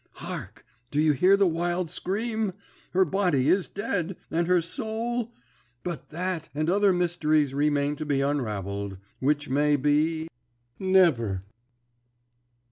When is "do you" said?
0.89-1.11